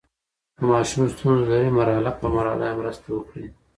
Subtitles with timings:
[0.55, 3.45] که ماشوم ستونزه لري، مرحلې په مرحله مرسته یې وکړئ.